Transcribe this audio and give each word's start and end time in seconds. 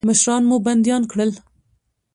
مشران 0.07 0.43
مو 0.49 0.57
بندیان 0.65 1.03
کړل. 1.11 1.31